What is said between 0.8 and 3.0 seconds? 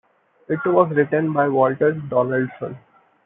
written by Walter Donaldson.